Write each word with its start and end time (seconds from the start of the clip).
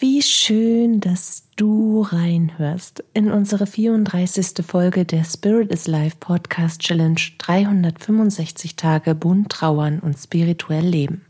Wie 0.00 0.22
schön, 0.22 1.00
dass 1.00 1.42
du 1.56 2.02
reinhörst 2.02 3.02
in 3.14 3.32
unsere 3.32 3.66
34. 3.66 4.64
Folge 4.64 5.04
der 5.04 5.24
Spirit 5.24 5.72
is 5.72 5.88
Life 5.88 6.18
Podcast 6.20 6.82
Challenge 6.82 7.20
365 7.38 8.76
Tage 8.76 9.16
bunt 9.16 9.50
trauern 9.50 9.98
und 9.98 10.16
spirituell 10.16 10.86
leben. 10.86 11.26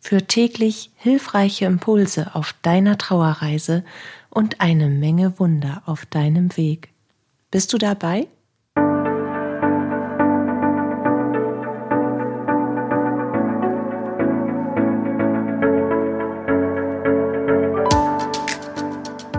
Für 0.00 0.26
täglich 0.26 0.90
hilfreiche 0.96 1.66
Impulse 1.66 2.34
auf 2.34 2.54
deiner 2.62 2.96
Trauerreise 2.96 3.84
und 4.30 4.62
eine 4.62 4.88
Menge 4.88 5.38
Wunder 5.38 5.82
auf 5.84 6.06
deinem 6.06 6.56
Weg. 6.56 6.88
Bist 7.50 7.74
du 7.74 7.76
dabei? 7.76 8.26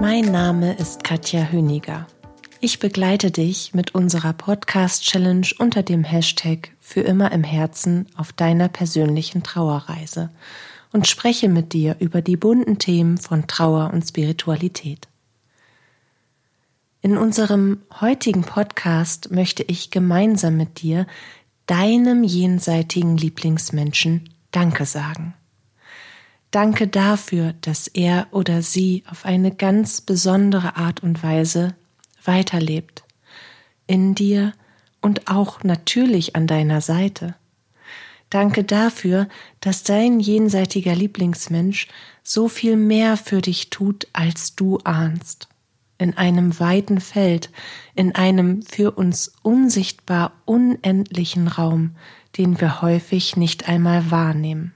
Mein 0.03 0.25
Name 0.25 0.73
ist 0.73 1.05
Katja 1.05 1.49
Hüniger. 1.49 2.07
Ich 2.59 2.80
begleite 2.80 3.31
dich 3.31 3.73
mit 3.73 3.95
unserer 3.95 4.34
Podcast-Challenge 4.34 5.48
unter 5.59 5.81
dem 5.81 6.03
Hashtag 6.03 6.71
Für 6.81 6.99
immer 6.99 7.31
im 7.31 7.45
Herzen 7.45 8.07
auf 8.17 8.34
deiner 8.34 8.67
persönlichen 8.67 9.43
Trauerreise 9.43 10.29
und 10.91 11.07
spreche 11.07 11.48
mit 11.48 11.71
dir 11.71 11.95
über 11.99 12.21
die 12.21 12.35
bunten 12.35 12.79
Themen 12.79 13.17
von 13.17 13.48
Trauer 13.48 13.91
und 13.93 14.05
Spiritualität. 14.05 15.07
In 17.01 17.17
unserem 17.17 17.77
heutigen 18.01 18.41
Podcast 18.41 19.31
möchte 19.31 19.63
ich 19.63 19.90
gemeinsam 19.90 20.57
mit 20.57 20.81
dir 20.81 21.07
deinem 21.65 22.26
jenseitigen 22.26 23.15
Lieblingsmenschen 23.15 24.29
Danke 24.51 24.85
sagen. 24.85 25.34
Danke 26.53 26.88
dafür, 26.88 27.55
dass 27.62 27.88
er 27.88 28.27
oder 28.30 28.62
sie 28.62 29.03
auf 29.09 29.25
eine 29.25 29.49
ganz 29.49 30.02
besondere 30.02 30.76
Art 30.77 31.02
und 31.02 31.23
Weise 31.23 31.73
weiterlebt. 32.23 33.04
In 33.87 34.13
dir 34.13 34.54
und 35.01 35.27
auch 35.27 35.63
natürlich 35.63 36.35
an 36.35 36.45
deiner 36.45 36.79
Seite. 36.79 37.34
Danke 38.29 38.63
dafür, 38.63 39.27
dass 39.62 39.82
dein 39.82 40.20
jenseitiger 40.20 40.93
Lieblingsmensch 40.93 41.87
so 42.21 42.48
viel 42.48 42.76
mehr 42.76 43.17
für 43.17 43.41
dich 43.41 43.71
tut, 43.71 44.07
als 44.13 44.55
du 44.55 44.77
ahnst. 44.84 45.48
In 45.98 46.17
einem 46.17 46.60
weiten 46.60 47.01
Feld, 47.01 47.49
in 47.95 48.13
einem 48.13 48.62
für 48.62 48.91
uns 48.91 49.34
unsichtbar 49.41 50.34
unendlichen 50.45 51.48
Raum, 51.48 51.95
den 52.38 52.62
wir 52.62 52.84
häufig 52.84 53.38
nicht 53.38 53.67
einmal 53.67 54.12
wahrnehmen. 54.12 54.73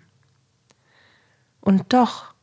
Und 1.68 1.92
doch, 1.92 2.34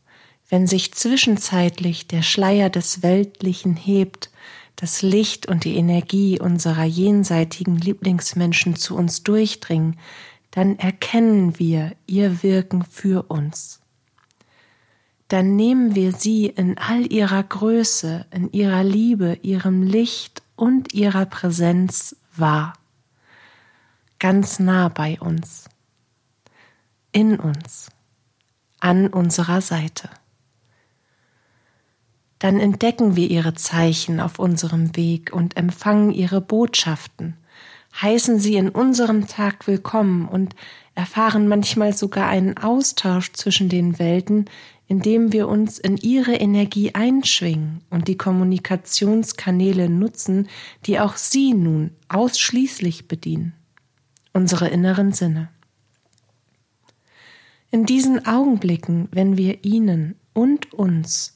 wenn 0.51 0.67
sich 0.67 0.93
zwischenzeitlich 0.93 2.07
der 2.07 2.21
Schleier 2.21 2.69
des 2.69 3.03
Weltlichen 3.03 3.75
hebt, 3.75 4.31
das 4.77 5.01
Licht 5.01 5.47
und 5.47 5.65
die 5.65 5.77
Energie 5.77 6.39
unserer 6.39 6.85
jenseitigen 6.85 7.79
Lieblingsmenschen 7.79 8.77
zu 8.77 8.95
uns 8.95 9.23
durchdringen, 9.23 9.99
dann 10.51 10.79
erkennen 10.79 11.59
wir 11.59 11.93
ihr 12.07 12.43
Wirken 12.43 12.85
für 12.85 13.23
uns. 13.31 13.81
Dann 15.29 15.57
nehmen 15.57 15.95
wir 15.95 16.13
sie 16.13 16.45
in 16.45 16.77
all 16.77 17.11
ihrer 17.11 17.45
Größe, 17.45 18.27
in 18.31 18.53
ihrer 18.53 18.85
Liebe, 18.85 19.39
ihrem 19.41 19.85
Licht 19.85 20.43
und 20.55 20.93
ihrer 20.93 21.25
Präsenz 21.25 22.15
wahr. 22.37 22.75
Ganz 24.19 24.59
nah 24.59 24.91
bei 24.91 25.19
uns, 25.19 25.65
in 27.11 27.41
uns 27.41 27.89
an 28.85 29.07
unserer 29.07 29.63
Seite. 29.63 30.11
Dann 32.39 32.61
entdecken 32.61 33.17
wir 33.17 33.31
ihre 33.31 33.55
Zeichen 33.55 34.21
auf 34.21 34.39
unserem 34.39 34.95
Weg 34.95 35.33
und 35.33 35.57
empfangen 35.57 36.11
ihre 36.11 36.43
Botschaften, 36.43 37.39
heißen 38.03 38.39
sie 38.39 38.57
in 38.57 38.69
unserem 38.69 39.27
Tag 39.27 39.67
willkommen 39.67 40.29
und 40.29 40.55
erfahren 40.95 41.49
manchmal 41.49 41.95
sogar 41.95 42.29
einen 42.29 42.59
Austausch 42.59 43.33
zwischen 43.33 43.71
den 43.71 43.99
Welten, 43.99 44.51
indem 44.87 45.33
wir 45.33 45.49
uns 45.49 45.79
in 45.79 45.97
ihre 45.97 46.35
Energie 46.35 46.95
einschwingen 46.95 47.81
und 47.89 48.07
die 48.07 48.19
Kommunikationskanäle 48.19 49.89
nutzen, 49.89 50.49
die 50.85 51.01
auch 51.01 51.17
sie 51.17 51.55
nun 51.55 51.93
ausschließlich 52.11 53.09
bedienen, 53.09 53.55
unsere 54.35 54.69
inneren 54.69 55.13
Sinne. 55.13 55.49
In 57.75 57.87
diesen 57.87 58.25
Augenblicken, 58.25 59.09
wenn 59.11 59.37
wir 59.37 59.65
ihnen 59.65 60.15
und 60.33 60.73
uns, 60.73 61.35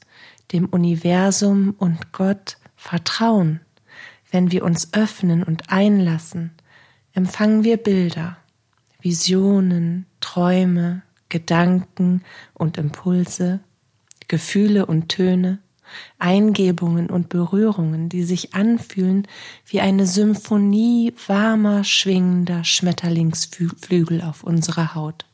dem 0.53 0.67
Universum 0.67 1.75
und 1.77 2.13
Gott 2.13 2.55
vertrauen, 2.77 3.59
wenn 4.31 4.49
wir 4.49 4.63
uns 4.63 4.93
öffnen 4.93 5.43
und 5.43 5.69
einlassen, 5.69 6.51
empfangen 7.11 7.65
wir 7.65 7.75
Bilder, 7.75 8.37
Visionen, 9.01 10.05
Träume, 10.21 11.01
Gedanken 11.27 12.21
und 12.53 12.77
Impulse, 12.77 13.59
Gefühle 14.29 14.85
und 14.85 15.09
Töne, 15.09 15.59
Eingebungen 16.19 17.09
und 17.09 17.27
Berührungen, 17.27 18.07
die 18.07 18.23
sich 18.23 18.53
anfühlen 18.53 19.27
wie 19.65 19.81
eine 19.81 20.07
Symphonie 20.07 21.13
warmer, 21.27 21.83
schwingender 21.83 22.63
Schmetterlingsflügel 22.63 24.21
auf 24.21 24.45
unserer 24.45 24.95
Haut. 24.95 25.25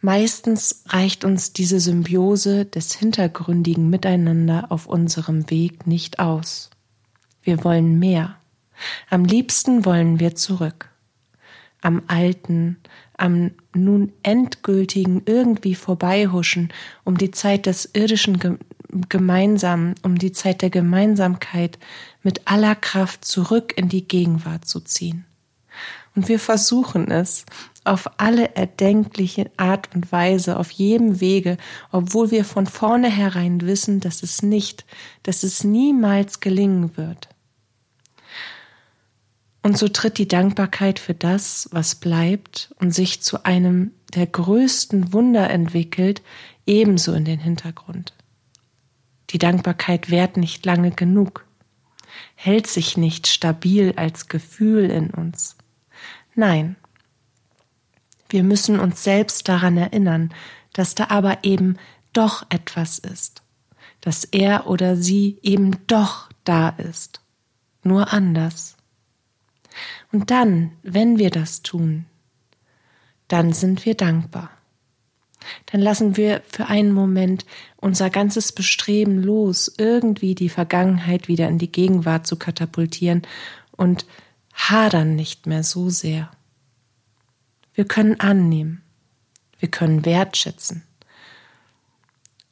Meistens 0.00 0.84
reicht 0.86 1.24
uns 1.24 1.52
diese 1.52 1.80
Symbiose 1.80 2.64
des 2.64 2.94
hintergründigen 2.94 3.90
Miteinander 3.90 4.70
auf 4.70 4.86
unserem 4.86 5.50
Weg 5.50 5.86
nicht 5.86 6.20
aus. 6.20 6.70
Wir 7.42 7.64
wollen 7.64 7.98
mehr. 7.98 8.36
Am 9.10 9.24
liebsten 9.24 9.84
wollen 9.84 10.20
wir 10.20 10.36
zurück. 10.36 10.90
Am 11.80 12.02
alten, 12.06 12.78
am 13.16 13.50
nun 13.74 14.12
endgültigen 14.22 15.22
irgendwie 15.26 15.74
vorbeihuschen, 15.74 16.72
um 17.04 17.18
die 17.18 17.32
Zeit 17.32 17.66
des 17.66 17.90
irdischen 17.92 18.58
Gemeinsamen, 19.08 19.94
um 20.02 20.18
die 20.18 20.32
Zeit 20.32 20.62
der 20.62 20.70
Gemeinsamkeit 20.70 21.78
mit 22.22 22.42
aller 22.46 22.74
Kraft 22.76 23.24
zurück 23.24 23.76
in 23.76 23.88
die 23.88 24.06
Gegenwart 24.06 24.64
zu 24.64 24.80
ziehen. 24.80 25.24
Und 26.14 26.28
wir 26.28 26.38
versuchen 26.38 27.10
es 27.10 27.44
auf 27.88 28.20
alle 28.20 28.54
erdenkliche 28.54 29.50
Art 29.56 29.94
und 29.94 30.12
Weise, 30.12 30.58
auf 30.58 30.70
jedem 30.70 31.20
Wege, 31.20 31.56
obwohl 31.90 32.30
wir 32.30 32.44
von 32.44 32.66
vornherein 32.66 33.60
wissen, 33.62 34.00
dass 34.00 34.22
es 34.22 34.42
nicht, 34.42 34.84
dass 35.22 35.42
es 35.42 35.64
niemals 35.64 36.40
gelingen 36.40 36.96
wird. 36.96 37.28
Und 39.62 39.76
so 39.76 39.88
tritt 39.88 40.18
die 40.18 40.28
Dankbarkeit 40.28 40.98
für 40.98 41.14
das, 41.14 41.68
was 41.72 41.96
bleibt 41.96 42.74
und 42.78 42.94
sich 42.94 43.20
zu 43.20 43.44
einem 43.44 43.92
der 44.14 44.26
größten 44.26 45.12
Wunder 45.12 45.50
entwickelt, 45.50 46.22
ebenso 46.66 47.12
in 47.12 47.24
den 47.24 47.40
Hintergrund. 47.40 48.14
Die 49.30 49.38
Dankbarkeit 49.38 50.10
währt 50.10 50.36
nicht 50.36 50.64
lange 50.64 50.90
genug, 50.90 51.44
hält 52.34 52.66
sich 52.66 52.96
nicht 52.96 53.26
stabil 53.26 53.92
als 53.96 54.28
Gefühl 54.28 54.90
in 54.90 55.10
uns. 55.10 55.56
Nein, 56.34 56.76
wir 58.28 58.42
müssen 58.42 58.78
uns 58.80 59.02
selbst 59.02 59.48
daran 59.48 59.76
erinnern, 59.76 60.32
dass 60.72 60.94
da 60.94 61.06
aber 61.08 61.38
eben 61.44 61.76
doch 62.12 62.44
etwas 62.50 62.98
ist, 62.98 63.42
dass 64.00 64.24
er 64.24 64.66
oder 64.66 64.96
sie 64.96 65.38
eben 65.42 65.78
doch 65.86 66.28
da 66.44 66.70
ist, 66.70 67.20
nur 67.82 68.12
anders. 68.12 68.76
Und 70.12 70.30
dann, 70.30 70.72
wenn 70.82 71.18
wir 71.18 71.30
das 71.30 71.62
tun, 71.62 72.06
dann 73.28 73.52
sind 73.52 73.84
wir 73.84 73.94
dankbar. 73.94 74.50
Dann 75.66 75.80
lassen 75.80 76.16
wir 76.16 76.42
für 76.50 76.66
einen 76.66 76.92
Moment 76.92 77.46
unser 77.76 78.10
ganzes 78.10 78.52
Bestreben 78.52 79.22
los, 79.22 79.72
irgendwie 79.78 80.34
die 80.34 80.48
Vergangenheit 80.48 81.28
wieder 81.28 81.48
in 81.48 81.58
die 81.58 81.70
Gegenwart 81.70 82.26
zu 82.26 82.36
katapultieren 82.36 83.22
und 83.72 84.06
hadern 84.52 85.14
nicht 85.14 85.46
mehr 85.46 85.62
so 85.62 85.88
sehr. 85.90 86.30
Wir 87.78 87.84
können 87.84 88.18
annehmen. 88.18 88.82
Wir 89.60 89.70
können 89.70 90.04
wertschätzen. 90.04 90.82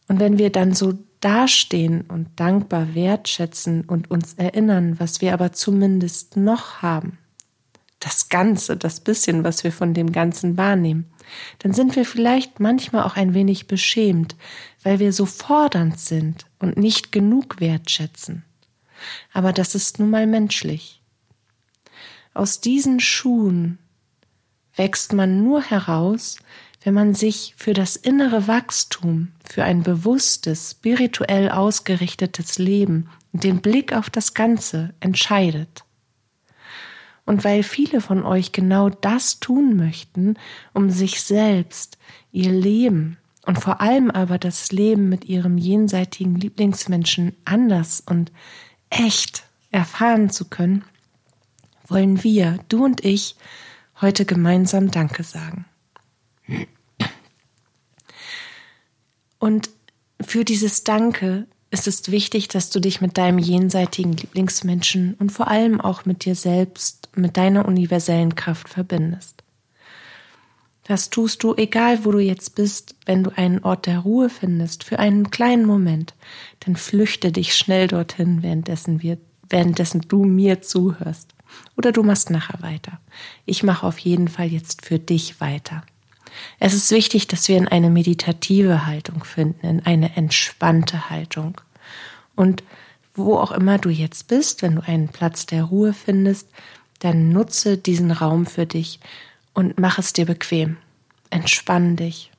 Und 0.06 0.20
wenn 0.20 0.38
wir 0.38 0.52
dann 0.52 0.72
so 0.72 0.96
dastehen 1.18 2.02
und 2.02 2.28
dankbar 2.38 2.94
wertschätzen 2.94 3.82
und 3.86 4.08
uns 4.08 4.34
erinnern, 4.34 5.00
was 5.00 5.20
wir 5.20 5.34
aber 5.34 5.52
zumindest 5.52 6.36
noch 6.36 6.80
haben, 6.80 7.18
das 7.98 8.28
Ganze, 8.28 8.76
das 8.76 9.00
bisschen, 9.00 9.42
was 9.42 9.64
wir 9.64 9.72
von 9.72 9.94
dem 9.94 10.12
Ganzen 10.12 10.56
wahrnehmen, 10.56 11.10
dann 11.58 11.72
sind 11.72 11.96
wir 11.96 12.04
vielleicht 12.04 12.60
manchmal 12.60 13.02
auch 13.02 13.16
ein 13.16 13.34
wenig 13.34 13.66
beschämt, 13.66 14.36
weil 14.84 15.00
wir 15.00 15.12
so 15.12 15.26
fordernd 15.26 15.98
sind 15.98 16.46
und 16.60 16.76
nicht 16.76 17.10
genug 17.10 17.58
wertschätzen. 17.58 18.44
Aber 19.32 19.52
das 19.52 19.74
ist 19.74 19.98
nun 19.98 20.10
mal 20.10 20.28
menschlich. 20.28 21.02
Aus 22.32 22.60
diesen 22.60 23.00
Schuhen 23.00 23.78
wächst 24.76 25.12
man 25.12 25.42
nur 25.42 25.62
heraus, 25.62 26.38
wenn 26.82 26.94
man 26.94 27.14
sich 27.14 27.54
für 27.56 27.72
das 27.72 27.96
innere 27.96 28.46
Wachstum, 28.46 29.32
für 29.44 29.64
ein 29.64 29.82
bewusstes, 29.82 30.70
spirituell 30.70 31.50
ausgerichtetes 31.50 32.58
Leben 32.58 33.08
und 33.32 33.42
den 33.42 33.60
Blick 33.60 33.92
auf 33.92 34.08
das 34.08 34.34
Ganze 34.34 34.94
entscheidet. 35.00 35.82
Und 37.24 37.42
weil 37.42 37.64
viele 37.64 38.00
von 38.00 38.24
euch 38.24 38.52
genau 38.52 38.88
das 38.88 39.40
tun 39.40 39.76
möchten, 39.76 40.34
um 40.74 40.90
sich 40.90 41.22
selbst, 41.22 41.98
ihr 42.30 42.52
Leben 42.52 43.18
und 43.46 43.58
vor 43.60 43.80
allem 43.80 44.10
aber 44.10 44.38
das 44.38 44.70
Leben 44.70 45.08
mit 45.08 45.24
ihrem 45.24 45.58
jenseitigen 45.58 46.36
Lieblingsmenschen 46.36 47.34
anders 47.44 48.02
und 48.06 48.30
echt 48.90 49.44
erfahren 49.72 50.30
zu 50.30 50.44
können, 50.44 50.84
wollen 51.88 52.22
wir, 52.22 52.58
du 52.68 52.84
und 52.84 53.04
ich, 53.04 53.36
heute 54.00 54.24
gemeinsam 54.24 54.90
Danke 54.90 55.22
sagen. 55.22 55.64
Und 59.38 59.70
für 60.20 60.44
dieses 60.44 60.84
Danke 60.84 61.46
ist 61.70 61.86
es 61.86 62.10
wichtig, 62.10 62.48
dass 62.48 62.70
du 62.70 62.80
dich 62.80 63.00
mit 63.00 63.18
deinem 63.18 63.38
jenseitigen 63.38 64.12
Lieblingsmenschen 64.12 65.14
und 65.18 65.30
vor 65.30 65.48
allem 65.48 65.80
auch 65.80 66.04
mit 66.04 66.24
dir 66.24 66.34
selbst, 66.34 67.08
mit 67.14 67.36
deiner 67.36 67.66
universellen 67.66 68.34
Kraft 68.34 68.68
verbindest. 68.68 69.42
Das 70.84 71.10
tust 71.10 71.42
du, 71.42 71.54
egal 71.56 72.04
wo 72.04 72.12
du 72.12 72.20
jetzt 72.20 72.54
bist, 72.54 72.94
wenn 73.06 73.24
du 73.24 73.36
einen 73.36 73.64
Ort 73.64 73.86
der 73.86 73.98
Ruhe 73.98 74.30
findest, 74.30 74.84
für 74.84 75.00
einen 75.00 75.30
kleinen 75.30 75.66
Moment, 75.66 76.14
dann 76.60 76.76
flüchte 76.76 77.32
dich 77.32 77.56
schnell 77.56 77.88
dorthin, 77.88 78.44
währenddessen, 78.44 79.02
wir, 79.02 79.18
währenddessen 79.48 80.02
du 80.02 80.24
mir 80.24 80.62
zuhörst. 80.62 81.35
Oder 81.76 81.92
du 81.92 82.02
machst 82.02 82.30
nachher 82.30 82.62
weiter. 82.62 83.00
Ich 83.44 83.62
mache 83.62 83.86
auf 83.86 83.98
jeden 83.98 84.28
Fall 84.28 84.46
jetzt 84.46 84.84
für 84.84 84.98
dich 84.98 85.40
weiter. 85.40 85.82
Es 86.58 86.74
ist 86.74 86.90
wichtig, 86.90 87.28
dass 87.28 87.48
wir 87.48 87.56
in 87.56 87.68
eine 87.68 87.90
meditative 87.90 88.86
Haltung 88.86 89.24
finden, 89.24 89.66
in 89.66 89.86
eine 89.86 90.16
entspannte 90.16 91.10
Haltung. 91.10 91.60
Und 92.34 92.62
wo 93.14 93.36
auch 93.36 93.52
immer 93.52 93.78
du 93.78 93.88
jetzt 93.88 94.28
bist, 94.28 94.62
wenn 94.62 94.76
du 94.76 94.82
einen 94.82 95.08
Platz 95.08 95.46
der 95.46 95.64
Ruhe 95.64 95.92
findest, 95.92 96.48
dann 96.98 97.30
nutze 97.30 97.78
diesen 97.78 98.10
Raum 98.10 98.46
für 98.46 98.66
dich 98.66 99.00
und 99.54 99.78
mach 99.78 99.98
es 99.98 100.12
dir 100.12 100.26
bequem. 100.26 100.76
Entspann 101.30 101.96
dich. 101.96 102.30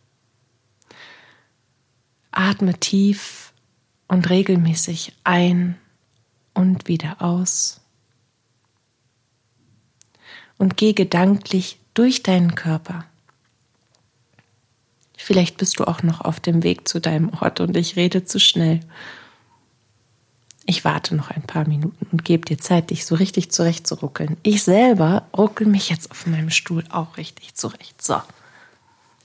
Atme 2.31 2.79
tief 2.79 3.53
und 4.07 4.29
regelmäßig 4.29 5.13
ein 5.23 5.77
und 6.53 6.87
wieder 6.87 7.21
aus. 7.21 7.81
Und 10.57 10.77
geh 10.77 10.93
gedanklich 10.93 11.77
durch 11.93 12.23
deinen 12.23 12.55
Körper. 12.55 13.05
Vielleicht 15.17 15.57
bist 15.57 15.79
du 15.79 15.85
auch 15.85 16.03
noch 16.03 16.21
auf 16.21 16.39
dem 16.39 16.63
Weg 16.63 16.87
zu 16.87 17.01
deinem 17.01 17.29
Ort 17.29 17.59
und 17.59 17.75
ich 17.75 17.95
rede 17.95 18.23
zu 18.23 18.39
schnell. 18.39 18.79
Ich 20.65 20.85
warte 20.85 21.15
noch 21.15 21.31
ein 21.31 21.41
paar 21.41 21.67
Minuten 21.67 22.07
und 22.11 22.23
gebe 22.23 22.45
dir 22.45 22.57
Zeit, 22.57 22.89
dich 22.91 23.05
so 23.05 23.15
richtig 23.15 23.51
zurechtzuruckeln. 23.51 24.37
Ich 24.43 24.63
selber 24.63 25.27
ruckel 25.35 25.65
mich 25.67 25.89
jetzt 25.89 26.11
auf 26.11 26.27
meinem 26.27 26.49
Stuhl 26.49 26.83
auch 26.89 27.17
richtig 27.17 27.55
zurecht. 27.55 28.01
So. 28.01 28.21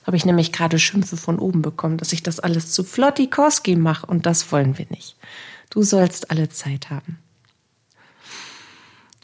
Habe 0.05 0.17
ich 0.17 0.25
nämlich 0.25 0.51
gerade 0.51 0.79
Schimpfe 0.79 1.15
von 1.15 1.39
oben 1.39 1.61
bekommen, 1.61 1.97
dass 1.97 2.11
ich 2.11 2.23
das 2.23 2.39
alles 2.39 2.71
zu 2.71 2.83
Flottikowski 2.83 3.75
mache 3.75 4.05
und 4.05 4.25
das 4.25 4.51
wollen 4.51 4.77
wir 4.77 4.87
nicht. 4.89 5.15
Du 5.69 5.83
sollst 5.83 6.31
alle 6.31 6.49
Zeit 6.49 6.89
haben. 6.89 7.19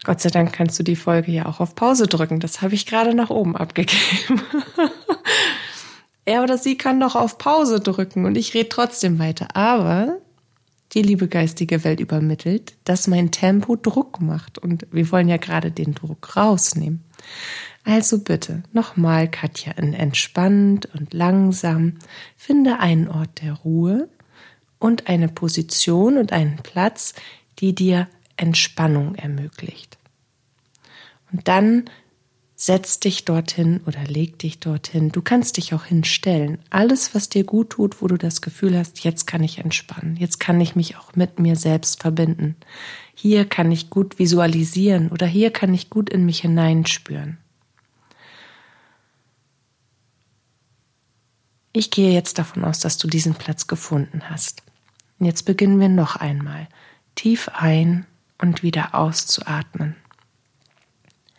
Gott 0.10 0.22
sei 0.22 0.32
Dank 0.32 0.54
kannst 0.54 0.80
du 0.80 0.82
die 0.82 0.96
Folge 0.96 1.32
ja 1.32 1.46
auch 1.46 1.60
auf 1.60 1.76
Pause 1.76 2.08
drücken. 2.08 2.40
Das 2.40 2.64
habe 2.64 2.74
ich 2.74 2.88
gerade 2.88 3.14
nach 3.14 3.30
oben 3.30 3.56
abgegeben. 3.56 4.42
er 6.26 6.42
oder 6.42 6.58
sie 6.58 6.80
kann 6.80 7.00
doch 7.00 7.16
auf 7.16 7.38
Pause 7.38 7.80
drücken 7.80 8.26
und 8.26 8.36
ich 8.36 8.56
rede 8.56 8.70
trotzdem 8.70 9.20
weiter. 9.20 9.56
Aber 9.56 10.18
die 10.94 11.04
liebe 11.04 11.28
geistige 11.28 11.84
Welt 11.84 12.00
übermittelt, 12.00 12.74
dass 12.86 13.06
mein 13.06 13.30
Tempo 13.30 13.76
Druck 13.76 14.20
macht 14.20 14.58
und 14.58 14.88
wir 14.90 15.12
wollen 15.12 15.30
ja 15.30 15.38
gerade 15.38 15.70
den 15.70 15.94
Druck 15.94 16.36
rausnehmen. 16.36 17.04
Also 17.84 18.18
bitte 18.18 18.64
nochmal, 18.74 19.30
Katja, 19.30 19.74
in 19.74 19.94
entspannt 19.94 20.90
und 20.96 21.14
langsam 21.14 22.00
finde 22.36 22.80
einen 22.80 23.10
Ort 23.10 23.44
der 23.44 23.54
Ruhe 23.54 24.10
und 24.80 25.08
eine 25.08 25.28
Position 25.28 26.18
und 26.18 26.34
einen 26.34 26.58
Platz, 26.64 27.14
die 27.60 27.76
dir 27.76 28.08
Entspannung 28.38 29.14
ermöglicht. 29.14 29.99
Und 31.32 31.48
dann 31.48 31.90
Setz 32.62 33.00
dich 33.00 33.24
dorthin 33.24 33.80
oder 33.86 34.04
leg 34.04 34.38
dich 34.38 34.60
dorthin. 34.60 35.14
Du 35.14 35.22
kannst 35.22 35.56
dich 35.56 35.74
auch 35.74 35.86
hinstellen. 35.86 36.58
Alles, 36.70 37.16
was 37.16 37.30
dir 37.30 37.46
gut 37.46 37.70
tut, 37.70 38.02
wo 38.02 38.08
du 38.08 38.18
das 38.18 38.42
Gefühl 38.42 38.78
hast, 38.78 39.02
jetzt 39.06 39.26
kann 39.26 39.46
ich 39.46 39.60
entspannen. 39.60 40.18
Jetzt 40.18 40.42
kann 40.42 40.60
ich 40.60 40.76
mich 40.76 40.98
auch 40.98 41.16
mit 41.16 41.40
mir 41.40 41.56
selbst 41.56 42.02
verbinden. 42.02 42.58
Hier 43.16 43.46
kann 43.46 43.72
ich 43.72 43.90
gut 43.90 44.20
visualisieren 44.20 45.08
oder 45.08 45.26
hier 45.26 45.52
kann 45.52 45.74
ich 45.74 45.90
gut 45.90 46.10
in 46.10 46.26
mich 46.26 46.42
hineinspüren. 46.42 47.38
Ich 51.72 51.92
gehe 51.92 52.12
jetzt 52.12 52.40
davon 52.40 52.66
aus, 52.66 52.80
dass 52.80 52.98
du 52.98 53.08
diesen 53.08 53.36
Platz 53.36 53.68
gefunden 53.68 54.30
hast. 54.30 54.64
Jetzt 55.18 55.44
beginnen 55.44 55.80
wir 55.80 55.88
noch 55.88 56.18
einmal. 56.18 56.68
Tief 57.16 57.50
ein 57.54 58.06
und 58.38 58.64
wieder 58.64 58.96
auszuatmen 58.96 59.96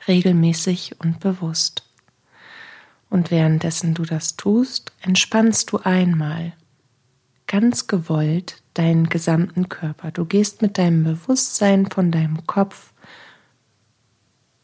regelmäßig 0.08 0.97
und 1.00 1.20
bewusst. 1.20 1.85
Und 3.08 3.31
währenddessen 3.31 3.94
du 3.94 4.05
das 4.05 4.37
tust, 4.37 4.93
entspannst 5.00 5.73
du 5.73 5.79
einmal 5.79 6.52
ganz 7.47 7.88
gewollt 7.88 8.62
deinen 8.75 9.08
gesamten 9.08 9.69
Körper. 9.69 10.12
Du 10.12 10.25
gehst 10.25 10.62
mit 10.62 10.79
deinem 10.79 11.02
Bewusstsein 11.02 11.91
von 11.91 12.12
deinem 12.12 12.47
Kopf 12.47 12.93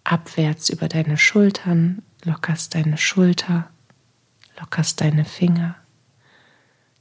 abwärts 0.05 0.71
über 0.71 0.87
deine 0.89 1.19
Schultern, 1.19 2.03
lockerst 2.23 2.77
deine 2.77 2.97
Schulter, 2.97 3.69
lockerst 4.61 5.01
deine 5.01 5.25
Finger, 5.25 5.75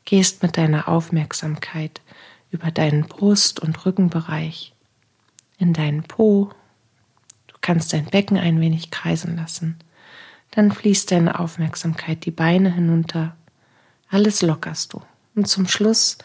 gehst 0.05 0.41
mit 0.41 0.57
deiner 0.57 0.87
Aufmerksamkeit 0.87 2.01
über 2.49 2.71
deinen 2.71 3.03
Brust- 3.03 3.59
und 3.59 3.85
Rückenbereich 3.85 4.73
in 5.59 5.73
deinen 5.73 6.03
Po 6.03 6.49
kannst 7.65 7.93
dein 7.93 8.05
Becken 8.05 8.37
ein 8.37 8.61
wenig 8.61 8.91
kreisen 8.91 9.37
lassen. 9.37 9.79
Dann 10.51 10.71
fließt 10.71 11.09
deine 11.09 11.39
Aufmerksamkeit 11.39 12.23
die 12.23 12.31
Beine 12.31 12.71
hinunter. 12.71 13.35
Alles 14.07 14.43
lockerst 14.43 14.93
du. 14.93 15.01
Und 15.33 15.47
zum 15.47 15.67
Schluss 15.67 16.19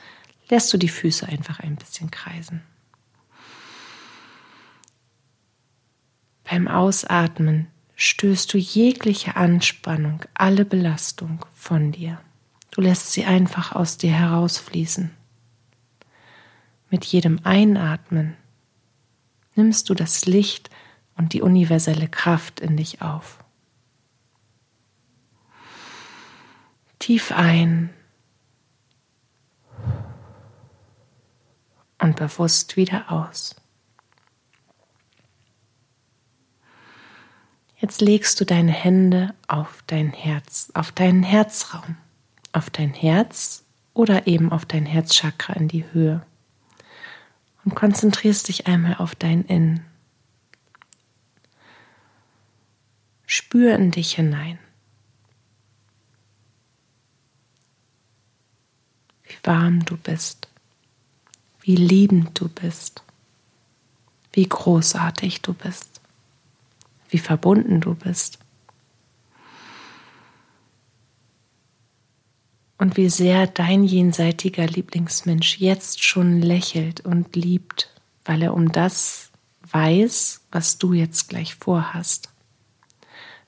lässt 0.50 0.70
du 0.70 0.76
die 0.76 0.90
Füße 0.90 1.26
einfach 1.26 1.60
ein 1.60 1.76
bisschen 1.76 2.10
kreisen. 2.10 2.60
Beim 6.44 6.68
Ausatmen 6.68 7.68
stößt 7.96 8.52
du 8.52 8.58
jegliche 8.58 9.36
Anspannung, 9.36 10.22
alle 10.34 10.66
Belastung 10.66 11.46
von 11.54 11.90
dir. 11.90 12.20
Du 12.70 12.82
lässt 12.82 13.12
sie 13.12 13.24
einfach 13.24 13.72
aus 13.74 13.96
dir 13.96 14.12
herausfließen. 14.12 15.10
Mit 16.90 17.06
jedem 17.06 17.40
Einatmen 17.44 18.36
nimmst 19.54 19.88
du 19.88 19.94
das 19.94 20.26
Licht 20.26 20.68
und 21.20 21.34
die 21.34 21.42
universelle 21.42 22.08
Kraft 22.08 22.60
in 22.60 22.78
dich 22.78 23.02
auf. 23.02 23.44
Tief 26.98 27.30
ein 27.30 27.90
und 31.98 32.16
bewusst 32.16 32.78
wieder 32.78 33.12
aus. 33.12 33.54
Jetzt 37.76 38.00
legst 38.00 38.40
du 38.40 38.46
deine 38.46 38.72
Hände 38.72 39.34
auf 39.46 39.84
dein 39.88 40.14
Herz, 40.14 40.70
auf 40.72 40.90
deinen 40.90 41.22
Herzraum, 41.22 41.98
auf 42.52 42.70
dein 42.70 42.94
Herz 42.94 43.62
oder 43.92 44.26
eben 44.26 44.52
auf 44.52 44.64
dein 44.64 44.86
Herzchakra 44.86 45.52
in 45.52 45.68
die 45.68 45.84
Höhe 45.92 46.22
und 47.66 47.74
konzentrierst 47.74 48.48
dich 48.48 48.66
einmal 48.66 48.94
auf 48.94 49.14
dein 49.14 49.44
Innen. 49.44 49.89
Spür 53.32 53.76
in 53.76 53.92
dich 53.92 54.16
hinein. 54.16 54.58
Wie 59.22 59.36
warm 59.44 59.84
du 59.84 59.96
bist, 59.96 60.48
wie 61.60 61.76
liebend 61.76 62.40
du 62.40 62.48
bist, 62.48 63.04
wie 64.32 64.48
großartig 64.48 65.42
du 65.42 65.54
bist, 65.54 66.00
wie 67.08 67.18
verbunden 67.18 67.80
du 67.80 67.94
bist. 67.94 68.40
Und 72.78 72.96
wie 72.96 73.10
sehr 73.10 73.46
dein 73.46 73.84
jenseitiger 73.84 74.66
Lieblingsmensch 74.66 75.58
jetzt 75.58 76.02
schon 76.02 76.42
lächelt 76.42 77.02
und 77.02 77.36
liebt, 77.36 77.94
weil 78.24 78.42
er 78.42 78.54
um 78.54 78.72
das 78.72 79.30
weiß, 79.70 80.40
was 80.50 80.78
du 80.78 80.94
jetzt 80.94 81.28
gleich 81.28 81.54
vorhast. 81.54 82.30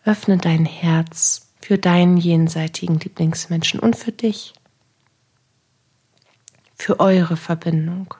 Öffne 0.04 0.36
dein 0.36 0.64
Herz 0.64 1.52
für 1.60 1.78
deinen 1.78 2.16
jenseitigen 2.16 2.98
Lieblingsmenschen 2.98 3.78
und 3.78 3.94
für 3.94 4.10
dich, 4.10 4.52
für 6.74 6.98
eure 6.98 7.36
Verbindung. 7.36 8.14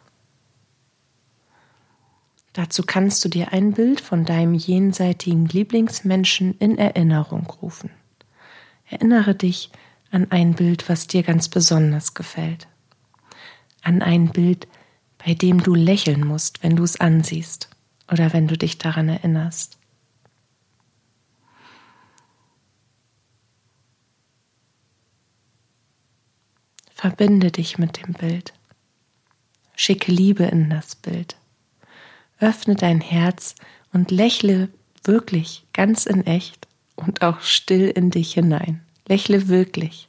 Dazu 2.52 2.84
kannst 2.84 3.24
du 3.24 3.28
dir 3.28 3.52
ein 3.52 3.72
Bild 3.72 4.00
von 4.00 4.24
deinem 4.24 4.54
jenseitigen 4.54 5.46
Lieblingsmenschen 5.46 6.56
in 6.58 6.78
Erinnerung 6.78 7.46
rufen. 7.46 7.90
Erinnere 8.88 9.34
dich 9.34 9.72
an 10.12 10.30
ein 10.30 10.54
Bild, 10.54 10.88
was 10.88 11.08
dir 11.08 11.24
ganz 11.24 11.48
besonders 11.48 12.14
gefällt. 12.14 12.68
An 13.82 14.02
ein 14.02 14.28
Bild, 14.28 14.68
bei 15.18 15.34
dem 15.34 15.62
du 15.62 15.74
lächeln 15.74 16.24
musst, 16.24 16.62
wenn 16.62 16.76
du 16.76 16.84
es 16.84 17.00
ansiehst 17.00 17.70
oder 18.10 18.32
wenn 18.32 18.46
du 18.46 18.56
dich 18.56 18.78
daran 18.78 19.08
erinnerst. 19.08 19.78
Verbinde 27.02 27.50
dich 27.50 27.78
mit 27.78 28.00
dem 28.00 28.12
Bild. 28.12 28.52
Schicke 29.74 30.12
Liebe 30.12 30.44
in 30.44 30.70
das 30.70 30.94
Bild. 30.94 31.36
Öffne 32.38 32.76
dein 32.76 33.00
Herz 33.00 33.56
und 33.92 34.12
lächle 34.12 34.68
wirklich 35.02 35.64
ganz 35.72 36.06
in 36.06 36.24
echt 36.24 36.68
und 36.94 37.22
auch 37.22 37.40
still 37.40 37.88
in 37.88 38.12
dich 38.12 38.34
hinein. 38.34 38.82
Lächle 39.08 39.48
wirklich. 39.48 40.08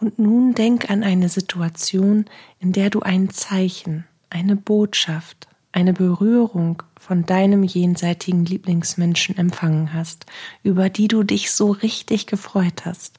Und 0.00 0.18
nun 0.18 0.54
denk 0.54 0.90
an 0.90 1.02
eine 1.02 1.28
Situation, 1.28 2.24
in 2.60 2.72
der 2.72 2.88
du 2.88 3.00
ein 3.00 3.28
Zeichen, 3.28 4.06
eine 4.30 4.56
Botschaft, 4.56 5.48
eine 5.72 5.94
Berührung 5.94 6.82
von 6.98 7.24
deinem 7.24 7.62
jenseitigen 7.62 8.44
Lieblingsmenschen 8.44 9.36
empfangen 9.36 9.92
hast, 9.92 10.26
über 10.62 10.90
die 10.90 11.08
du 11.08 11.22
dich 11.22 11.50
so 11.50 11.70
richtig 11.70 12.26
gefreut 12.26 12.84
hast. 12.84 13.18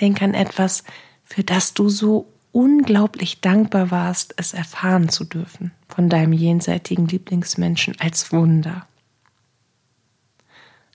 Denk 0.00 0.22
an 0.22 0.34
etwas, 0.34 0.84
für 1.24 1.42
das 1.42 1.74
du 1.74 1.88
so 1.88 2.30
unglaublich 2.52 3.40
dankbar 3.40 3.90
warst, 3.90 4.34
es 4.36 4.54
erfahren 4.54 5.08
zu 5.08 5.24
dürfen 5.24 5.72
von 5.88 6.08
deinem 6.08 6.32
jenseitigen 6.32 7.06
Lieblingsmenschen 7.06 7.96
als 7.98 8.32
Wunder. 8.32 8.86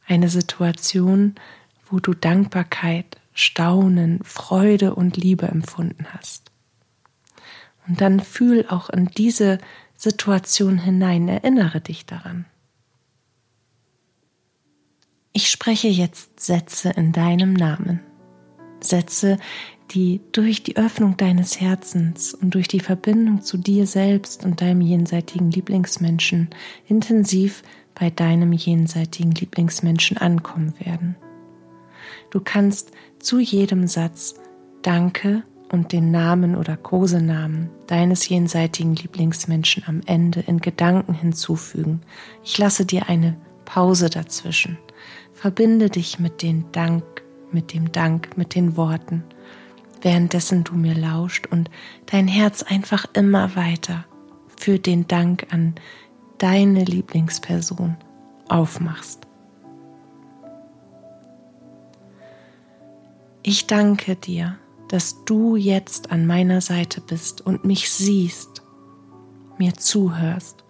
Eine 0.06 0.30
Situation, 0.30 1.36
wo 1.90 2.00
du 2.00 2.14
Dankbarkeit, 2.14 3.18
Staunen, 3.34 4.20
Freude 4.24 4.96
und 4.96 5.18
Liebe 5.18 5.48
empfunden 5.48 6.06
hast. 6.14 6.52
Und 7.88 8.02
dann 8.02 8.20
fühl 8.20 8.66
auch 8.68 8.90
in 8.90 9.08
diese 9.08 9.58
Situation 9.96 10.78
hinein, 10.78 11.28
erinnere 11.28 11.82
dich 11.82 12.06
daran. 12.06 12.46
Ich 15.32 15.50
spreche 15.50 15.88
jetzt 15.88 16.40
Sätze 16.40 16.92
in 16.92 17.12
deinem 17.12 17.54
Namen. 17.54 18.02
Sätze, 18.80 19.38
die 19.92 20.22
durch 20.32 20.64
die 20.64 20.78
Öffnung 20.78 21.18
deines 21.18 21.60
Herzens 21.60 22.34
und 22.34 22.54
durch 22.56 22.68
die 22.68 22.80
Verbindung 22.80 23.42
zu 23.42 23.58
dir 23.58 23.88
selbst 23.88 24.44
und 24.44 24.62
deinem 24.62 24.82
jenseitigen 24.82 25.52
Lieblingsmenschen 25.52 26.50
intensiv 26.88 27.64
bei 27.96 28.10
deinem 28.10 28.54
jenseitigen 28.54 29.32
Lieblingsmenschen 29.32 30.18
ankommen 30.18 30.74
werden. 30.80 31.16
Du 32.32 32.40
kannst 32.40 32.92
zu 33.20 33.40
jedem 33.40 33.88
Satz 33.88 34.36
Danke 34.82 35.44
und 35.74 35.92
den 35.92 36.12
Namen 36.12 36.56
oder 36.56 36.78
Kosenamen 36.78 37.72
deines 37.88 38.30
jenseitigen 38.30 38.96
Lieblingsmenschen 38.96 39.84
am 39.88 40.02
Ende 40.06 40.42
in 40.42 40.60
Gedanken 40.60 41.16
hinzufügen. 41.16 42.02
Ich 42.44 42.60
lasse 42.60 42.86
dir 42.86 43.10
eine 43.10 43.36
Pause 43.66 44.12
dazwischen. 44.12 44.78
Verbinde 45.34 45.90
dich 45.90 46.20
mit 46.20 46.44
dem 46.44 46.72
Dank, 46.72 47.04
mit 47.52 47.74
dem 47.74 47.92
Dank, 47.92 48.38
mit 48.38 48.54
den 48.54 48.78
Worten, 48.78 49.24
währenddessen 50.04 50.64
du 50.64 50.76
mir 50.76 50.94
lauscht 50.94 51.48
und 51.48 51.72
dein 52.06 52.28
Herz 52.28 52.62
einfach 52.62 53.08
immer 53.14 53.56
weiter 53.56 54.06
für 54.56 54.78
den 54.78 55.08
Dank 55.08 55.48
an 55.50 55.74
deine 56.38 56.84
Lieblingsperson 56.84 57.98
aufmachst. 58.48 59.22
Ich 63.42 63.66
danke 63.66 64.16
dir 64.16 64.60
dass 64.94 65.26
du 65.26 65.56
jetzt 65.56 66.12
an 66.12 66.28
meiner 66.28 66.62
Seite 66.62 67.02
bist 67.02 67.42
und 67.42 67.66
mich 67.66 67.90
siehst, 67.90 68.62
mir 69.58 69.74
zuhörst. 69.74 70.64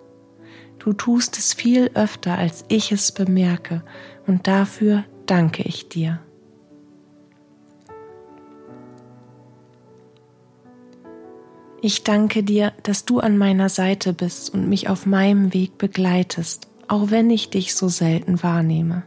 Du 0.79 0.93
tust 0.93 1.37
es 1.37 1.53
viel 1.53 1.91
öfter, 1.93 2.37
als 2.37 2.63
ich 2.69 2.93
es 2.93 3.11
bemerke, 3.11 3.83
und 4.25 4.47
dafür 4.47 5.03
danke 5.25 5.63
ich 5.63 5.89
dir. 5.89 6.21
Ich 11.81 12.05
danke 12.05 12.43
dir, 12.43 12.71
dass 12.83 13.03
du 13.03 13.19
an 13.19 13.37
meiner 13.37 13.67
Seite 13.67 14.13
bist 14.13 14.53
und 14.53 14.69
mich 14.69 14.87
auf 14.87 15.05
meinem 15.05 15.53
Weg 15.53 15.77
begleitest, 15.77 16.69
auch 16.87 17.11
wenn 17.11 17.29
ich 17.29 17.49
dich 17.49 17.75
so 17.75 17.89
selten 17.89 18.41
wahrnehme. 18.41 19.03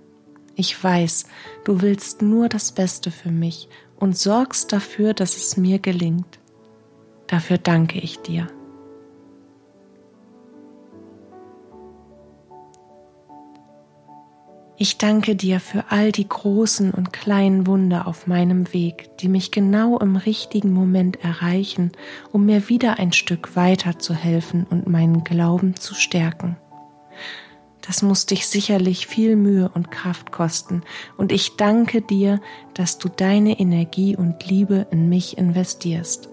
Ich 0.57 0.85
weiß, 0.85 1.25
du 1.65 1.81
willst 1.81 2.21
nur 2.21 2.51
das 2.51 2.73
Beste 2.73 3.11
für 3.11 3.31
mich 3.31 3.71
und 3.99 4.17
sorgst 4.17 4.73
dafür, 4.73 5.15
dass 5.15 5.37
es 5.37 5.57
mir 5.57 5.79
gelingt. 5.79 6.39
Dafür 7.27 7.59
danke 7.59 7.99
ich 7.99 8.19
dir. 8.21 8.49
Ich 14.79 14.99
danke 14.99 15.35
dir 15.37 15.59
für 15.59 15.87
all 15.89 16.13
die 16.13 16.29
großen 16.29 16.91
und 16.91 17.15
kleinen 17.15 17.67
Wunder 17.67 18.07
auf 18.07 18.27
meinem 18.27 18.75
Weg, 18.75 19.17
die 19.19 19.29
mich 19.29 19.51
genau 19.51 19.99
im 19.99 20.17
richtigen 20.17 20.71
Moment 20.73 21.25
erreichen, 21.25 21.93
um 22.31 22.45
mir 22.45 22.69
wieder 22.69 22.99
ein 22.99 23.13
Stück 23.13 23.57
weiter 23.57 23.99
zu 23.99 24.13
helfen 24.13 24.67
und 24.69 24.87
meinen 24.87 25.25
Glauben 25.25 25.77
zu 25.77 25.95
stärken. 25.95 26.59
Das 27.87 28.03
muss 28.03 28.27
dich 28.27 28.49
sicherlich 28.49 29.07
viel 29.07 29.37
Mühe 29.37 29.71
und 29.73 29.93
Kraft 29.93 30.33
kosten, 30.33 30.83
und 31.17 31.31
ich 31.31 31.57
danke 31.57 32.03
dir, 32.03 32.41
dass 32.75 32.99
du 32.99 33.09
deine 33.09 33.61
Energie 33.61 34.17
und 34.17 34.45
Liebe 34.49 34.89
in 34.91 35.09
mich 35.09 35.39
investierst. 35.39 36.29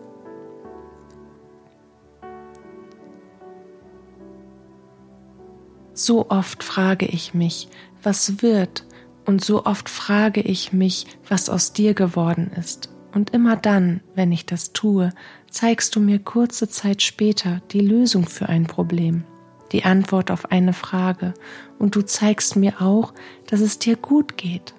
So 5.94 6.30
oft 6.30 6.64
frage 6.64 7.06
ich 7.06 7.36
mich, 7.36 7.70
was 8.02 8.42
wird, 8.42 8.86
und 9.26 9.46
so 9.46 9.66
oft 9.66 9.90
frage 9.90 10.42
ich 10.42 10.74
mich, 10.74 11.06
was 11.30 11.50
aus 11.50 11.72
dir 11.72 11.94
geworden 11.94 12.52
ist. 12.58 12.90
Und 13.14 13.30
immer 13.30 13.56
dann, 13.56 14.02
wenn 14.16 14.32
ich 14.32 14.48
das 14.48 14.74
tue, 14.74 15.12
zeigst 15.52 15.96
du 15.96 16.00
mir 16.00 16.18
kurze 16.18 16.68
Zeit 16.68 17.04
später 17.04 17.62
die 17.72 17.80
Lösung 17.80 18.26
für 18.26 18.50
ein 18.50 18.66
Problem 18.66 19.24
die 19.74 19.84
Antwort 19.84 20.32
auf 20.32 20.52
eine 20.52 20.72
Frage 20.72 21.34
und 21.80 21.96
du 21.96 22.02
zeigst 22.04 22.56
mir 22.56 22.82
auch, 22.82 23.14
dass 23.48 23.60
es 23.60 23.80
dir 23.80 23.98
gut 23.98 24.38
geht. 24.38 24.74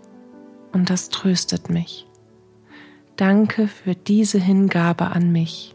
Und 0.72 0.88
das 0.88 1.08
tröstet 1.08 1.68
mich. 1.68 2.06
Danke 3.16 3.68
für 3.68 3.94
diese 3.94 4.38
Hingabe 4.38 5.06
an 5.06 5.30
mich. 5.30 5.74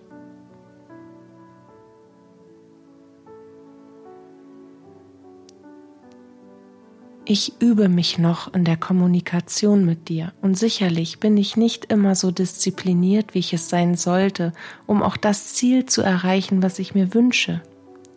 Ich 7.31 7.61
übe 7.61 7.89
mich 7.89 8.17
noch 8.17 8.55
in 8.55 8.65
der 8.65 8.75
Kommunikation 8.75 9.85
mit 9.85 10.09
dir 10.09 10.33
und 10.41 10.57
sicherlich 10.57 11.19
bin 11.19 11.37
ich 11.37 11.55
nicht 11.55 11.85
immer 11.85 12.15
so 12.15 12.31
diszipliniert, 12.31 13.35
wie 13.35 13.39
ich 13.39 13.53
es 13.53 13.69
sein 13.69 13.95
sollte, 13.95 14.51
um 14.87 15.03
auch 15.03 15.15
das 15.15 15.53
Ziel 15.53 15.85
zu 15.85 16.01
erreichen, 16.01 16.63
was 16.63 16.79
ich 16.79 16.95
mir 16.95 17.13
wünsche. 17.13 17.61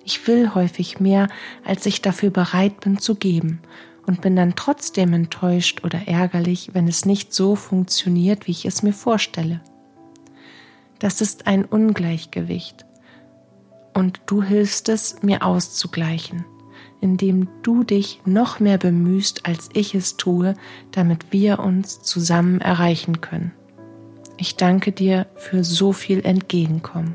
Ich 0.04 0.26
will 0.26 0.54
häufig 0.54 1.00
mehr, 1.00 1.28
als 1.64 1.86
ich 1.86 2.02
dafür 2.02 2.30
bereit 2.30 2.80
bin 2.80 2.98
zu 2.98 3.14
geben 3.14 3.60
und 4.06 4.20
bin 4.20 4.36
dann 4.36 4.56
trotzdem 4.56 5.12
enttäuscht 5.12 5.84
oder 5.84 6.08
ärgerlich, 6.08 6.70
wenn 6.72 6.88
es 6.88 7.04
nicht 7.04 7.32
so 7.32 7.54
funktioniert, 7.54 8.46
wie 8.46 8.52
ich 8.52 8.64
es 8.64 8.82
mir 8.82 8.92
vorstelle. 8.92 9.60
Das 10.98 11.20
ist 11.20 11.46
ein 11.46 11.64
Ungleichgewicht 11.64 12.84
und 13.94 14.20
du 14.26 14.42
hilfst 14.42 14.88
es, 14.88 15.22
mir 15.22 15.44
auszugleichen, 15.44 16.44
indem 17.00 17.48
du 17.62 17.84
dich 17.84 18.20
noch 18.24 18.60
mehr 18.60 18.78
bemühst, 18.78 19.46
als 19.46 19.68
ich 19.72 19.94
es 19.94 20.16
tue, 20.16 20.54
damit 20.92 21.32
wir 21.32 21.58
uns 21.58 22.02
zusammen 22.02 22.60
erreichen 22.60 23.20
können. 23.20 23.52
Ich 24.38 24.56
danke 24.56 24.92
dir 24.92 25.26
für 25.36 25.62
so 25.62 25.92
viel 25.92 26.24
Entgegenkommen. 26.24 27.14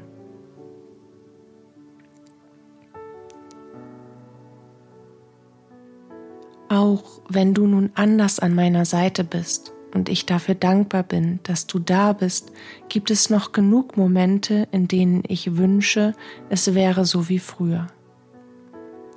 Auch 6.69 7.21
wenn 7.29 7.53
du 7.53 7.65
nun 7.65 7.91
anders 7.95 8.39
an 8.39 8.53
meiner 8.53 8.85
Seite 8.85 9.23
bist 9.23 9.73
und 9.93 10.09
ich 10.09 10.25
dafür 10.25 10.55
dankbar 10.55 11.03
bin, 11.03 11.39
dass 11.43 11.65
du 11.65 11.79
da 11.79 12.11
bist, 12.13 12.51
gibt 12.89 13.09
es 13.09 13.29
noch 13.29 13.53
genug 13.53 13.95
Momente, 13.95 14.67
in 14.71 14.87
denen 14.87 15.23
ich 15.27 15.55
wünsche, 15.55 16.13
es 16.49 16.73
wäre 16.73 17.05
so 17.05 17.29
wie 17.29 17.39
früher. 17.39 17.87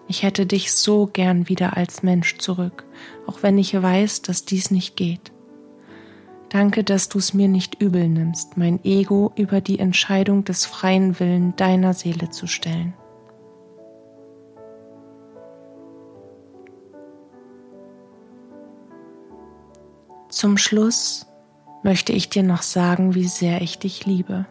Ich 0.07 0.23
hätte 0.23 0.47
dich 0.47 0.73
so 0.73 1.07
gern 1.07 1.49
wieder 1.49 1.77
als 1.77 2.03
Mensch 2.03 2.39
zurück, 2.39 2.85
auch 3.27 3.43
wenn 3.43 3.59
ich 3.59 3.81
weiß, 3.81 4.23
dass 4.23 4.45
dies 4.45 4.71
nicht 4.71 4.97
geht. 4.97 5.33
Danke, 6.49 6.83
dass 6.83 7.09
du 7.09 7.19
es 7.19 7.33
mir 7.33 7.47
nicht 7.47 7.81
übel 7.81 8.09
nimmst, 8.09 8.57
mein 8.57 8.85
Ego 8.85 9.33
über 9.37 9.61
die 9.61 9.79
Entscheidung 9.79 10.45
des 10.45 10.67
freien 10.67 11.21
Willen 11.21 11.55
deiner 11.55 11.95
Seele 11.95 12.31
zu 12.31 12.49
stellen. 12.49 12.95
Zum 20.41 20.57
Schluss 20.57 21.27
möchte 21.83 22.15
ich 22.15 22.31
dir 22.31 22.43
noch 22.43 22.63
sagen, 22.63 23.15
wie 23.15 23.27
sehr 23.27 23.61
ich 23.61 23.79
dich 23.79 24.07
liebe. 24.07 24.47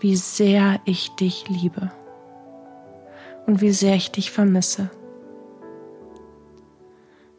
Wie 0.00 0.16
sehr 0.16 0.80
ich 0.86 1.10
dich 1.16 1.50
liebe. 1.50 1.92
Und 3.46 3.60
wie 3.60 3.72
sehr 3.72 3.94
ich 3.94 4.10
dich 4.10 4.30
vermisse. 4.30 4.88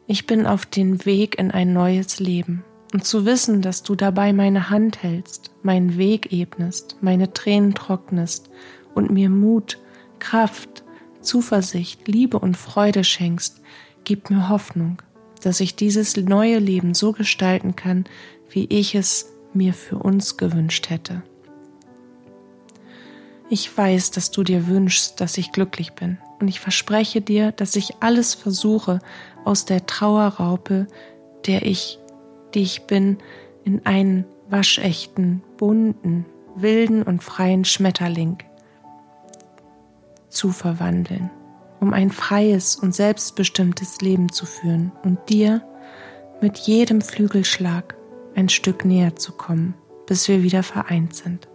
Ich 0.06 0.28
bin 0.28 0.46
auf 0.46 0.66
dem 0.66 1.04
Weg 1.04 1.36
in 1.36 1.50
ein 1.50 1.72
neues 1.72 2.20
Leben. 2.20 2.62
Und 2.92 3.04
zu 3.04 3.26
wissen, 3.26 3.60
dass 3.60 3.82
du 3.82 3.96
dabei 3.96 4.32
meine 4.32 4.70
Hand 4.70 5.02
hältst, 5.02 5.50
meinen 5.64 5.98
Weg 5.98 6.32
ebnest, 6.32 6.98
meine 7.00 7.32
Tränen 7.32 7.74
trocknest 7.74 8.50
und 8.94 9.10
mir 9.10 9.30
Mut, 9.30 9.78
Kraft, 10.20 10.84
Zuversicht, 11.20 12.06
Liebe 12.06 12.38
und 12.38 12.56
Freude 12.56 13.02
schenkst, 13.02 13.60
gibt 14.04 14.30
mir 14.30 14.48
Hoffnung 14.48 15.02
dass 15.40 15.60
ich 15.60 15.76
dieses 15.76 16.16
neue 16.16 16.58
Leben 16.58 16.94
so 16.94 17.12
gestalten 17.12 17.76
kann, 17.76 18.04
wie 18.50 18.66
ich 18.66 18.94
es 18.94 19.32
mir 19.52 19.74
für 19.74 19.96
uns 19.96 20.36
gewünscht 20.36 20.90
hätte. 20.90 21.22
Ich 23.48 23.76
weiß, 23.76 24.12
dass 24.12 24.30
du 24.30 24.44
dir 24.44 24.68
wünschst, 24.68 25.20
dass 25.20 25.36
ich 25.36 25.52
glücklich 25.52 25.92
bin, 25.94 26.18
und 26.40 26.48
ich 26.48 26.60
verspreche 26.60 27.20
dir, 27.20 27.52
dass 27.52 27.76
ich 27.76 27.96
alles 28.00 28.34
versuche, 28.34 29.00
aus 29.44 29.64
der 29.64 29.86
Trauerraupe, 29.86 30.86
der 31.46 31.66
ich, 31.66 31.98
die 32.54 32.62
ich 32.62 32.82
bin, 32.82 33.18
in 33.64 33.84
einen 33.84 34.24
waschechten, 34.48 35.42
bunten, 35.58 36.24
wilden 36.54 37.02
und 37.02 37.22
freien 37.22 37.64
Schmetterling 37.64 38.38
zu 40.28 40.50
verwandeln 40.50 41.30
um 41.80 41.94
ein 41.94 42.10
freies 42.10 42.76
und 42.76 42.94
selbstbestimmtes 42.94 44.00
Leben 44.02 44.30
zu 44.30 44.44
führen 44.46 44.92
und 45.02 45.28
dir 45.30 45.62
mit 46.40 46.58
jedem 46.58 47.00
Flügelschlag 47.00 47.96
ein 48.34 48.48
Stück 48.48 48.84
näher 48.84 49.16
zu 49.16 49.32
kommen, 49.32 49.74
bis 50.06 50.28
wir 50.28 50.42
wieder 50.42 50.62
vereint 50.62 51.14
sind. 51.14 51.48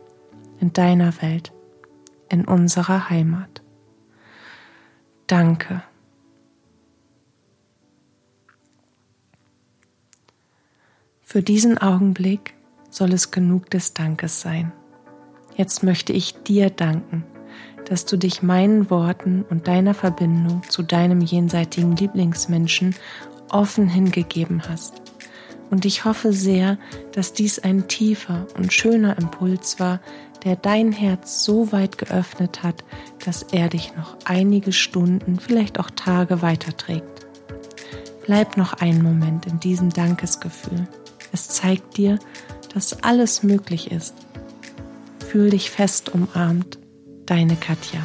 In 0.59 0.73
deiner 0.73 1.21
Welt, 1.21 1.53
in 2.29 2.45
unserer 2.45 3.09
Heimat. 3.09 3.61
Danke. 5.27 5.83
Für 11.21 11.41
diesen 11.41 11.77
Augenblick 11.77 12.53
soll 12.89 13.13
es 13.13 13.31
genug 13.31 13.69
des 13.69 13.93
Dankes 13.93 14.41
sein. 14.41 14.71
Jetzt 15.55 15.83
möchte 15.83 16.13
ich 16.13 16.43
dir 16.43 16.69
danken 16.69 17.25
dass 17.85 18.05
du 18.05 18.17
dich 18.17 18.41
meinen 18.41 18.89
Worten 18.89 19.45
und 19.49 19.67
deiner 19.67 19.93
Verbindung 19.93 20.63
zu 20.69 20.83
deinem 20.83 21.21
jenseitigen 21.21 21.95
Lieblingsmenschen 21.95 22.95
offen 23.49 23.87
hingegeben 23.87 24.63
hast. 24.67 25.01
Und 25.69 25.85
ich 25.85 26.05
hoffe 26.05 26.33
sehr, 26.33 26.77
dass 27.13 27.33
dies 27.33 27.59
ein 27.59 27.87
tiefer 27.87 28.47
und 28.57 28.73
schöner 28.73 29.17
Impuls 29.17 29.79
war, 29.79 29.99
der 30.43 30.55
dein 30.55 30.91
Herz 30.91 31.43
so 31.43 31.71
weit 31.71 31.97
geöffnet 31.97 32.61
hat, 32.61 32.83
dass 33.25 33.43
er 33.43 33.67
dich 33.67 33.95
noch 33.95 34.15
einige 34.25 34.71
Stunden, 34.71 35.39
vielleicht 35.39 35.79
auch 35.79 35.89
Tage 35.89 36.41
weiterträgt. 36.41 37.25
Bleib 38.25 38.57
noch 38.57 38.73
einen 38.73 39.01
Moment 39.01 39.47
in 39.47 39.59
diesem 39.59 39.89
Dankesgefühl. 39.89 40.87
Es 41.31 41.49
zeigt 41.49 41.97
dir, 41.97 42.19
dass 42.73 43.03
alles 43.03 43.41
möglich 43.41 43.91
ist. 43.91 44.13
Fühl 45.27 45.49
dich 45.49 45.71
fest 45.71 46.09
umarmt 46.09 46.77
Deine 47.25 47.55
Katja. 47.55 48.03